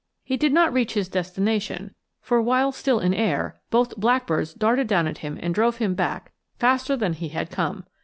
[0.23, 5.05] He did not reach his destination, for while still in air both blackbirds darted down
[5.05, 7.83] at him and drove him back faster than he had come.